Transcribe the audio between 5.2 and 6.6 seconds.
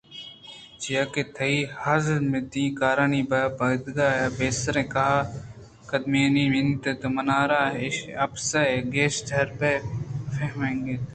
ءُ کدیمانی